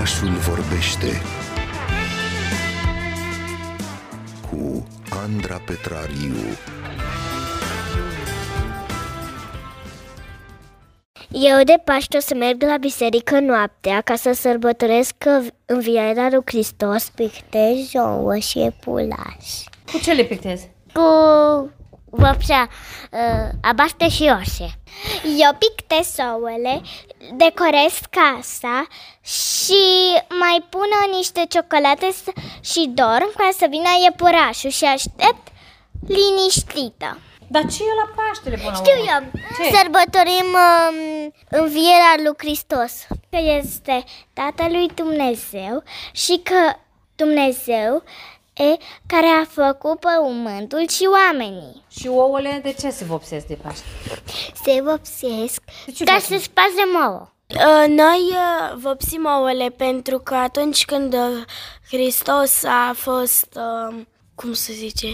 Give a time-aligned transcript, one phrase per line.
[0.00, 1.22] Orașul vorbește
[4.50, 4.86] cu
[5.24, 6.36] Andra Petrariu.
[11.30, 15.14] Eu de Paște o să merg la biserică noaptea ca să sărbătoresc
[15.64, 17.08] învierea lui Hristos.
[17.08, 19.64] Pictez ouă și epulaș.
[19.92, 20.70] Cu ce le pictezi?
[20.92, 21.02] Cu
[22.10, 22.68] vopsea
[23.10, 24.78] uh, abaște și orse.
[25.38, 26.80] Eu pictez ouăle,
[27.32, 28.86] decorez casa
[29.22, 29.82] și
[30.28, 32.08] mai pun niște ciocolate
[32.60, 35.48] și dorm ca să vină iepurașul și aștept
[36.08, 37.18] liniștită.
[37.52, 39.30] Dar ce e la Paștele până Știu la urmă?
[39.32, 39.76] eu, Ce?
[39.76, 42.92] sărbătorim um, învierea lui Hristos,
[43.30, 45.82] că este Tatăl lui Dumnezeu
[46.12, 46.76] și că
[47.16, 48.02] Dumnezeu e
[49.06, 51.84] care a făcut pământul și oamenii.
[51.90, 53.84] Și ouăle de ce se vopsesc de Paște?
[54.64, 56.38] Se vopsesc De ce ca facem?
[56.38, 57.28] să spazem ouă.
[57.48, 61.44] Uh, Noi uh, vopsim ouăle pentru că atunci când uh,
[61.90, 63.46] Hristos a fost,
[63.90, 63.96] uh,
[64.34, 65.06] cum se zice,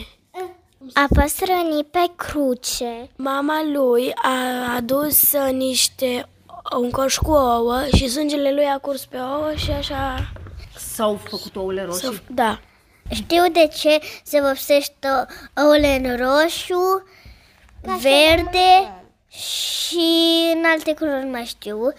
[0.94, 3.10] A fost rănit pe cruce.
[3.16, 6.28] mama lui a adus uh, niște
[6.78, 10.32] un coș cu ouă și sângele lui a curs pe ouă și așa...
[10.76, 12.22] S-au făcut ouăle roșii?
[12.28, 12.60] Da.
[13.10, 15.08] Știu de ce se vopsește
[15.56, 17.08] ouăle în roșu,
[17.80, 18.92] verde
[19.28, 20.06] și
[20.54, 21.92] în alte culori nu mai știu.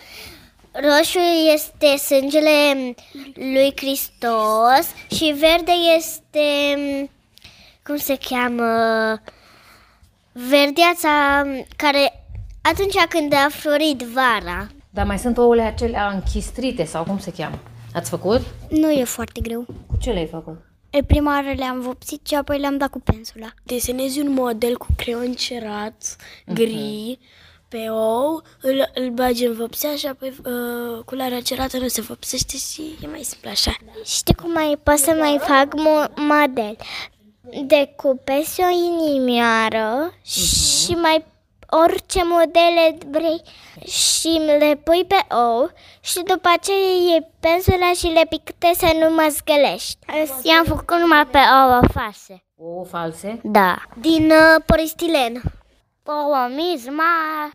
[0.72, 1.19] Roșu
[1.53, 2.94] este sângele
[3.33, 6.39] lui Hristos și verde este,
[7.83, 8.73] cum se cheamă,
[10.31, 11.44] verdeața
[11.75, 12.25] care
[12.61, 14.67] atunci când a florit vara.
[14.89, 17.59] Dar mai sunt ouăle acelea închistrite sau cum se cheamă?
[17.94, 18.41] Ați făcut?
[18.69, 19.66] Nu e foarte greu.
[19.88, 20.66] Cu ce le-ai făcut?
[20.98, 23.53] E prima oară le-am vopsit și apoi le-am dat cu pensula.
[23.64, 27.20] Desenezi un model cu creion cerat, gri,
[27.67, 32.58] pe ou, îl, îl bagi în vopsea și apoi uh, culoarea cerată nu se vopsește
[32.58, 33.75] și e mai simplu așa.
[34.06, 36.78] Știi cum mai pot să mai fac mo- model?
[37.66, 41.25] Decupezi o inimioară și mai
[41.69, 43.41] orice modele vrei
[43.85, 44.28] și
[44.59, 49.28] le pui pe ou și după aceea iei pensula și le pictezi să nu mă
[49.29, 49.97] zgălești.
[50.44, 52.44] I-am făcut numai pe ouă false.
[52.56, 53.39] Ouă false?
[53.44, 53.75] Da.
[54.00, 55.41] Din uh, polistilen.
[56.03, 57.03] Ouă mizma,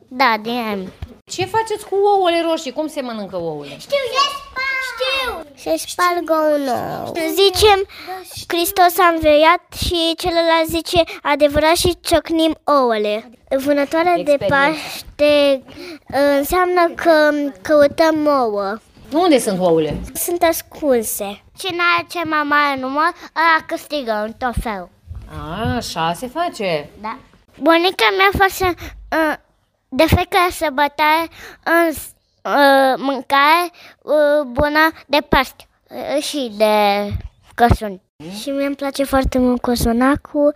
[0.09, 0.79] da, din aia.
[1.25, 2.73] Ce faceți cu ouăle roșii?
[2.73, 3.69] Cum se mănâncă ouăle?
[3.79, 4.42] Știu, știu.
[5.57, 7.13] Se spargă un ou.
[7.29, 7.87] Zicem,
[8.47, 13.31] Hristos a înviat și celălalt zice adevărat și ciocnim ouăle.
[13.65, 14.55] Vânătoarea de Experiență.
[14.55, 17.31] Paște uh, înseamnă că
[17.63, 18.77] căutăm ouă.
[19.13, 20.01] Unde sunt ouăle?
[20.15, 21.43] Sunt ascunse.
[21.59, 24.91] Cine are cel mai mare număr, ăla câștigă un trofeu.
[25.41, 26.91] A, așa se face.
[27.01, 27.17] Da.
[27.59, 29.35] Bunica mea face uh,
[29.89, 31.29] de fiecare sărbătoare
[31.65, 31.93] în
[32.45, 33.71] uh, mâncare
[34.03, 36.75] uh, bună de Paște uh, și de
[37.55, 38.01] Crăciun.
[38.41, 40.55] Și mie îmi place foarte mult cozonacul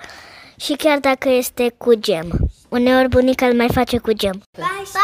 [0.57, 2.31] și chiar dacă este cu gem.
[2.69, 4.43] Uneori bunica îl mai face cu gem.
[4.51, 4.99] Paște